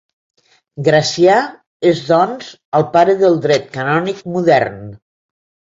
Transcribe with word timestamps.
Gracià 0.87 1.35
és 1.91 2.01
doncs 2.09 2.49
el 2.81 2.89
pare 2.97 3.17
del 3.23 3.41
dret 3.47 3.73
canònic 3.79 4.29
modern. 4.37 4.83